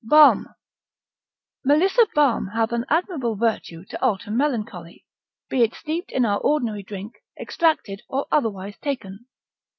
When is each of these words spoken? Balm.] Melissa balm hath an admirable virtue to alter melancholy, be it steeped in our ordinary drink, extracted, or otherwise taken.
Balm.] 0.03 0.47
Melissa 1.63 2.07
balm 2.15 2.47
hath 2.55 2.71
an 2.71 2.85
admirable 2.89 3.35
virtue 3.35 3.85
to 3.85 4.01
alter 4.01 4.31
melancholy, 4.31 5.05
be 5.47 5.61
it 5.61 5.75
steeped 5.75 6.11
in 6.11 6.25
our 6.25 6.39
ordinary 6.39 6.81
drink, 6.81 7.17
extracted, 7.39 8.01
or 8.09 8.25
otherwise 8.31 8.79
taken. 8.81 9.27